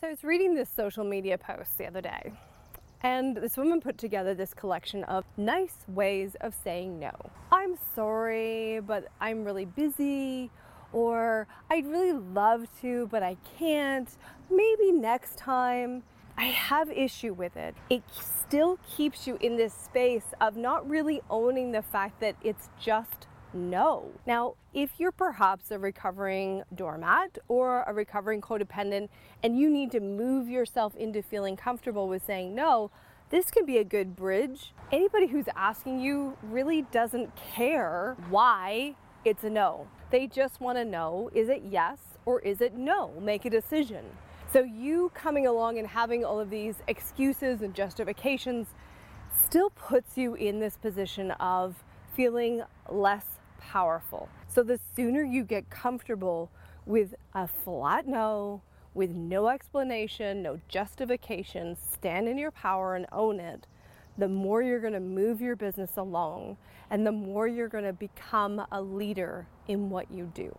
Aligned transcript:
So 0.00 0.06
I 0.06 0.10
was 0.12 0.24
reading 0.24 0.54
this 0.54 0.70
social 0.70 1.04
media 1.04 1.36
post 1.36 1.76
the 1.76 1.84
other 1.86 2.00
day, 2.00 2.32
and 3.02 3.36
this 3.36 3.58
woman 3.58 3.82
put 3.82 3.98
together 3.98 4.32
this 4.32 4.54
collection 4.54 5.04
of 5.04 5.26
nice 5.36 5.76
ways 5.88 6.36
of 6.40 6.54
saying 6.64 6.98
no. 6.98 7.12
I'm 7.52 7.76
sorry, 7.94 8.80
but 8.80 9.08
I'm 9.20 9.44
really 9.44 9.66
busy, 9.66 10.50
or 10.94 11.46
I'd 11.68 11.84
really 11.84 12.14
love 12.14 12.66
to, 12.80 13.08
but 13.08 13.22
I 13.22 13.36
can't. 13.58 14.08
Maybe 14.50 14.90
next 14.90 15.36
time. 15.36 16.02
I 16.38 16.46
have 16.46 16.90
issue 16.90 17.34
with 17.34 17.58
it. 17.58 17.74
It 17.90 18.02
still 18.18 18.78
keeps 18.96 19.26
you 19.26 19.36
in 19.42 19.58
this 19.58 19.74
space 19.74 20.32
of 20.40 20.56
not 20.56 20.88
really 20.88 21.20
owning 21.28 21.72
the 21.72 21.82
fact 21.82 22.20
that 22.20 22.36
it's 22.42 22.70
just 22.80 23.26
no. 23.52 24.06
Now, 24.26 24.54
if 24.72 24.90
you're 24.98 25.12
perhaps 25.12 25.70
a 25.70 25.78
recovering 25.78 26.62
doormat 26.74 27.38
or 27.48 27.82
a 27.82 27.92
recovering 27.92 28.40
codependent 28.40 29.08
and 29.42 29.58
you 29.58 29.68
need 29.70 29.90
to 29.92 30.00
move 30.00 30.48
yourself 30.48 30.94
into 30.96 31.22
feeling 31.22 31.56
comfortable 31.56 32.08
with 32.08 32.24
saying 32.24 32.54
no, 32.54 32.90
this 33.30 33.50
can 33.50 33.64
be 33.64 33.78
a 33.78 33.84
good 33.84 34.16
bridge. 34.16 34.72
Anybody 34.90 35.28
who's 35.28 35.46
asking 35.54 36.00
you 36.00 36.36
really 36.42 36.82
doesn't 36.82 37.34
care 37.36 38.16
why 38.28 38.94
it's 39.24 39.44
a 39.44 39.50
no. 39.50 39.86
They 40.10 40.26
just 40.26 40.60
want 40.60 40.78
to 40.78 40.84
know 40.84 41.30
is 41.34 41.48
it 41.48 41.62
yes 41.68 41.98
or 42.24 42.40
is 42.40 42.60
it 42.60 42.74
no? 42.74 43.12
Make 43.20 43.44
a 43.44 43.50
decision. 43.50 44.04
So, 44.52 44.62
you 44.62 45.12
coming 45.14 45.46
along 45.46 45.78
and 45.78 45.86
having 45.86 46.24
all 46.24 46.40
of 46.40 46.50
these 46.50 46.74
excuses 46.88 47.62
and 47.62 47.72
justifications 47.72 48.66
still 49.44 49.70
puts 49.70 50.18
you 50.18 50.34
in 50.34 50.58
this 50.58 50.76
position 50.76 51.30
of 51.32 51.84
feeling 52.14 52.62
less 52.88 53.24
powerful. 53.60 54.28
So 54.48 54.62
the 54.62 54.80
sooner 54.96 55.22
you 55.22 55.44
get 55.44 55.70
comfortable 55.70 56.50
with 56.86 57.14
a 57.34 57.46
flat 57.46 58.06
no, 58.06 58.62
with 58.94 59.10
no 59.10 59.48
explanation, 59.48 60.42
no 60.42 60.60
justification, 60.68 61.76
stand 61.92 62.28
in 62.28 62.36
your 62.36 62.50
power 62.50 62.96
and 62.96 63.06
own 63.12 63.38
it, 63.38 63.66
the 64.18 64.28
more 64.28 64.62
you're 64.62 64.80
going 64.80 64.92
to 64.92 65.00
move 65.00 65.40
your 65.40 65.56
business 65.56 65.96
along 65.96 66.56
and 66.90 67.06
the 67.06 67.12
more 67.12 67.46
you're 67.46 67.68
going 67.68 67.84
to 67.84 67.92
become 67.92 68.60
a 68.72 68.82
leader 68.82 69.46
in 69.68 69.88
what 69.88 70.10
you 70.10 70.30
do. 70.34 70.52